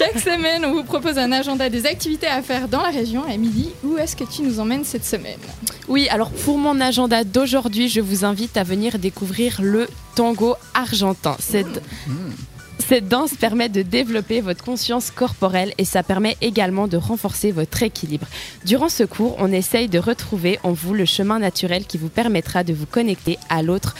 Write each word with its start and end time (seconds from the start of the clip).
Chaque 0.00 0.18
semaine, 0.18 0.64
on 0.64 0.72
vous 0.72 0.82
propose 0.82 1.18
un 1.18 1.30
agenda 1.30 1.68
des 1.68 1.84
activités 1.84 2.26
à 2.26 2.40
faire 2.40 2.68
dans 2.68 2.80
la 2.80 2.88
région. 2.88 3.28
Émilie, 3.28 3.68
où 3.84 3.98
est-ce 3.98 4.16
que 4.16 4.24
tu 4.24 4.40
nous 4.40 4.58
emmènes 4.58 4.82
cette 4.82 5.04
semaine 5.04 5.38
Oui, 5.88 6.08
alors 6.08 6.30
pour 6.30 6.56
mon 6.56 6.80
agenda 6.80 7.22
d'aujourd'hui, 7.22 7.90
je 7.90 8.00
vous 8.00 8.24
invite 8.24 8.56
à 8.56 8.62
venir 8.62 8.98
découvrir 8.98 9.60
le 9.60 9.88
tango 10.16 10.54
argentin. 10.72 11.36
Cette, 11.38 11.82
cette 12.78 13.08
danse 13.08 13.34
permet 13.34 13.68
de 13.68 13.82
développer 13.82 14.40
votre 14.40 14.64
conscience 14.64 15.10
corporelle 15.10 15.74
et 15.76 15.84
ça 15.84 16.02
permet 16.02 16.38
également 16.40 16.88
de 16.88 16.96
renforcer 16.96 17.52
votre 17.52 17.82
équilibre. 17.82 18.26
Durant 18.64 18.88
ce 18.88 19.02
cours, 19.02 19.36
on 19.38 19.52
essaye 19.52 19.88
de 19.88 19.98
retrouver 19.98 20.58
en 20.62 20.72
vous 20.72 20.94
le 20.94 21.04
chemin 21.04 21.38
naturel 21.38 21.84
qui 21.84 21.98
vous 21.98 22.08
permettra 22.08 22.64
de 22.64 22.72
vous 22.72 22.86
connecter 22.86 23.38
à 23.50 23.62
l'autre 23.62 23.94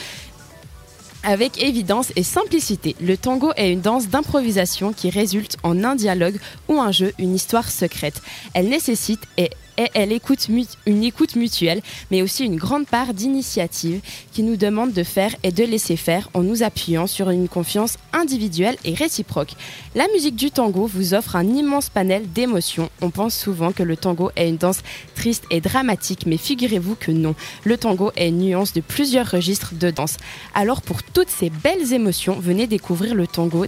avec 1.23 1.61
évidence 1.61 2.11
et 2.15 2.23
simplicité. 2.23 2.95
Le 3.01 3.17
tango 3.17 3.51
est 3.55 3.71
une 3.71 3.81
danse 3.81 4.07
d'improvisation 4.07 4.93
qui 4.93 5.09
résulte 5.09 5.57
en 5.63 5.83
un 5.83 5.95
dialogue 5.95 6.39
ou 6.67 6.79
un 6.79 6.91
jeu, 6.91 7.13
une 7.19 7.35
histoire 7.35 7.69
secrète. 7.69 8.21
Elle 8.53 8.69
nécessite 8.69 9.21
et 9.37 9.49
elle 9.93 10.11
écoute 10.11 10.47
une 10.85 11.03
écoute 11.03 11.35
mutuelle, 11.35 11.81
mais 12.11 12.21
aussi 12.21 12.45
une 12.45 12.57
grande 12.57 12.85
part 12.85 13.13
d'initiative 13.13 14.01
qui 14.31 14.43
nous 14.43 14.55
demande 14.55 14.93
de 14.93 15.03
faire 15.03 15.35
et 15.43 15.51
de 15.51 15.63
laisser 15.63 15.95
faire 15.95 16.29
en 16.33 16.43
nous 16.43 16.63
appuyant 16.63 17.07
sur 17.07 17.29
une 17.29 17.47
confiance 17.47 17.97
individuelle 18.21 18.77
et 18.85 18.93
réciproque. 18.93 19.53
La 19.95 20.07
musique 20.13 20.35
du 20.35 20.51
tango 20.51 20.85
vous 20.85 21.13
offre 21.13 21.35
un 21.35 21.47
immense 21.47 21.89
panel 21.89 22.31
d'émotions. 22.31 22.89
On 23.01 23.09
pense 23.09 23.35
souvent 23.35 23.71
que 23.71 23.83
le 23.83 23.97
tango 23.97 24.31
est 24.35 24.47
une 24.47 24.57
danse 24.57 24.79
triste 25.15 25.43
et 25.49 25.59
dramatique, 25.61 26.25
mais 26.25 26.37
figurez-vous 26.37 26.95
que 26.95 27.11
non. 27.11 27.35
Le 27.63 27.77
tango 27.77 28.11
est 28.15 28.29
une 28.29 28.39
nuance 28.39 28.73
de 28.73 28.81
plusieurs 28.81 29.29
registres 29.29 29.73
de 29.73 29.89
danse. 29.89 30.17
Alors 30.53 30.81
pour 30.81 31.03
toutes 31.03 31.29
ces 31.29 31.49
belles 31.49 31.93
émotions, 31.93 32.39
venez 32.39 32.67
découvrir 32.67 33.15
le 33.15 33.27
tango. 33.27 33.65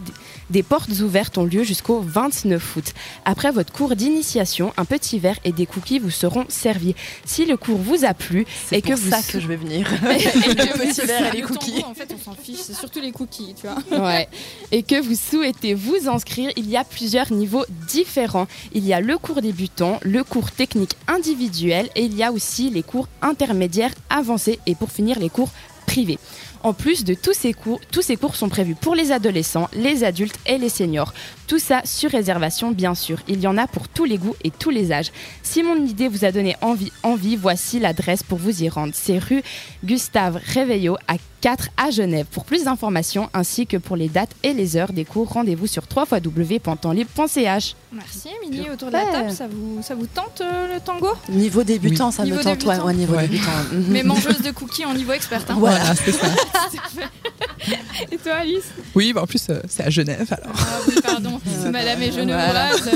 Des 0.49 0.63
portes 0.63 0.90
ouvertes 1.01 1.38
ont 1.38 1.45
lieu 1.45 1.63
jusqu'au 1.63 1.99
29 2.01 2.76
août. 2.76 2.93
Après 3.26 3.51
votre 3.51 3.73
cours 3.73 3.95
d'initiation, 3.95 4.71
un 4.77 4.85
petit 4.85 5.20
verre 5.20 5.40
et 5.43 5.51
des 5.51 5.65
cookies 5.65 5.99
vous 5.99 6.12
seront 6.12 6.46
servis. 6.48 6.96
Si 7.26 7.46
le 7.46 7.57
cours 7.57 7.77
vous 7.79 8.05
a 8.05 8.13
plu 8.13 8.46
C'est 8.70 8.77
et 8.77 8.81
que 8.81 8.93
vous 8.93 9.09
ça 9.09 9.21
que 9.21 9.40
je 9.40 9.48
vais 9.48 9.55
venir. 9.55 9.91
et 10.12 10.24
que 10.24 10.49
Le 10.49 10.85
petit 10.91 11.01
verre 11.01 11.27
et 11.34 11.37
les 11.37 11.41
Le 11.41 11.48
cookies. 11.48 11.81
tango, 11.81 11.87
en 11.87 11.93
fait, 11.96 12.13
on 12.13 12.24
s'en 12.24 12.35
fiche, 12.35 12.59
c'est 12.62 12.76
surtout 12.76 12.99
les 13.01 13.12
cookies, 13.12 13.55
tu 13.59 13.68
vois. 13.68 14.05
Ouais. 14.05 14.27
Et 14.72 14.84
que 14.84 14.99
vous 15.02 15.16
souhaitez 15.16 15.74
vous 15.74 16.08
inscrire, 16.08 16.52
il 16.55 16.70
y 16.70 16.77
a 16.77 16.84
plusieurs 16.84 17.32
niveaux 17.32 17.66
différents. 17.88 18.48
Il 18.74 18.86
y 18.86 18.94
a 18.94 19.02
le 19.02 19.18
cours 19.18 19.41
débutant, 19.41 19.99
le 20.04 20.24
cours 20.24 20.52
technique 20.52 20.96
individuel 21.08 21.90
et 21.96 22.04
il 22.04 22.16
y 22.16 22.24
a 22.24 22.32
aussi 22.32 22.70
les 22.70 22.84
cours 22.84 23.08
intermédiaires 23.21 23.94
avancés 24.10 24.60
et 24.66 24.76
pour 24.76 24.91
finir 24.91 25.20
les 25.20 25.30
cours 25.30 25.49
privés. 25.86 26.20
En 26.64 26.71
plus 26.71 27.04
de 27.04 27.14
tous 27.14 27.34
ces 27.34 27.52
cours, 27.52 27.82
tous 27.91 28.02
ces 28.02 28.16
cours 28.16 28.36
sont 28.36 28.48
prévus 28.48 28.76
pour 28.76 28.96
les 28.96 29.12
adolescents, 29.12 29.70
les 29.74 30.05
adultes 30.05 30.40
et 30.46 30.58
les 30.58 30.70
seniors. 30.70 31.14
Tout 31.46 31.60
ça 31.60 31.82
sur 31.84 32.10
réservation 32.10 32.71
bien 32.71 32.96
sûr. 32.96 33.20
Il 33.27 33.41
y 33.41 33.48
en 33.48 33.58
a 33.58 33.68
pour 33.68 33.90
tous 33.90 34.05
les 34.05 34.18
goûts 34.18 34.36
et 34.46 34.49
tous 34.49 34.70
les 34.70 34.94
âges. 34.94 35.12
Si 35.44 35.62
mon 35.62 35.76
idée 35.86 36.08
vous 36.08 36.24
a 36.24 36.32
donné 36.32 36.55
envie, 36.62 37.36
voici 37.36 37.80
l'adresse 37.80 38.24
pour 38.24 38.38
vous 38.38 38.64
y 38.64 38.70
rendre. 38.70 38.94
C'est 38.96 39.20
rue 39.20 39.44
Gustave 39.84 40.40
Réveillot 40.54 40.96
à 41.08 41.16
4 41.44 41.68
à 41.76 41.91
Genève. 41.91 42.26
Pour 42.32 42.46
plus 42.46 42.63
d'informations 42.63 43.30
ainsi 43.34 43.68
que 43.68 43.76
pour 43.76 43.98
les 43.98 44.08
dates 44.08 44.30
et 44.44 44.54
les 44.54 44.77
heures 44.77 44.94
des 44.94 45.04
cours, 45.04 45.27
rendez-vous 45.27 45.68
sur 45.68 45.84
www.pantanlibre.ch. 45.94 47.76
Merci 47.91 48.30
Émilie, 48.41 48.70
autour 48.72 48.88
de 48.88 48.94
la 48.94 49.05
table, 49.08 49.30
ça 49.34 49.48
vous, 49.52 49.82
ça 49.84 49.94
vous 49.94 50.08
tente 50.08 50.40
euh, 50.40 50.74
le 50.76 50.80
tango? 50.80 51.10
Niveau 51.27 51.64
débutant, 51.64 52.12
ça 52.12 52.24
Niveau 52.24 52.38
me 52.38 52.44
tente. 52.44 52.60
Débutant. 52.60 52.86
ouais, 52.86 52.94
niveau 52.94 53.16
Ouais. 53.16 53.24
débutant. 53.27 53.52
Mhm. 53.74 53.86
Mais 53.90 54.04
mangeuse 54.04 54.40
de 54.41 54.52
cookies 54.52 54.86
en 54.86 54.94
niveau 54.94 55.12
expert. 55.12 55.41
hein. 55.49 55.55
Voilà. 55.60 55.94
c'est 55.96 56.14
ça. 56.14 56.27
Et 58.12 58.18
toi 58.18 58.34
Alice? 58.36 58.64
Oui, 58.96 59.12
bah 59.12 59.24
en 59.24 59.27
plus, 59.27 59.46
euh, 59.49 59.60
c'est 59.68 59.84
à 59.84 59.90
Genève 59.90 60.27
alors. 60.32 60.55
Ah 60.58 60.80
oui, 60.88 60.96
pardon, 61.04 61.41
madame 61.71 62.02
est 62.04 62.10
Voilà. 62.12 62.71
genevoise. 62.71 62.90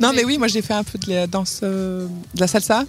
Non, 0.00 0.10
Mais- 0.10 0.16
mais 0.16 0.24
oui, 0.26 0.36
moi 0.36 0.48
j'ai 0.48 0.60
fait 0.60 0.74
un 0.74 0.84
peu 0.84 0.98
de 0.98 1.10
la 1.10 1.26
danse, 1.26 1.60
euh, 1.62 2.06
de 2.34 2.40
la 2.40 2.46
salsa. 2.46 2.84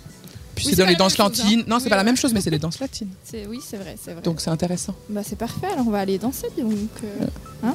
Puis 0.60 0.68
Oui, 0.68 0.74
c'est 0.76 0.82
dans 0.82 0.88
les 0.90 0.96
danses 0.96 1.16
chose, 1.16 1.38
latines. 1.40 1.62
hein. 1.62 1.64
Non, 1.68 1.80
c'est 1.80 1.86
Oui, 1.86 1.90
pas 1.90 1.96
la 1.96 2.04
même 2.04 2.18
chose, 2.18 2.34
mais 2.34 2.42
c'est 2.42 2.50
des 2.50 2.60
danses 2.60 2.80
latines. 2.80 3.10
C'est- 3.24 3.48
Oui, 3.48 3.60
c'est 3.66 3.78
vrai, 3.78 3.96
c'est 4.04 4.12
vrai. 4.14 4.22
Donc 4.24 4.42
c'est 4.42 4.50
intéressant. 4.50 4.94
Bah 5.10 5.22
c'est 5.26 5.38
parfait, 5.38 5.68
alors 5.68 5.88
on 5.88 5.92
va 5.92 6.00
aller 6.00 6.18
danser 6.18 6.48
donc. 6.58 6.74
euh, 7.04 7.26
hein 7.64 7.74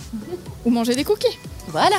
Ou 0.67 0.71
manger 0.71 0.95
des 0.95 1.05
cookies. 1.05 1.27
Voilà. 1.69 1.97